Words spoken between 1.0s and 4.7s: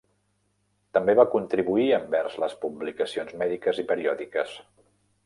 va contribuir envers les publicacions mèdiques i periòdiques.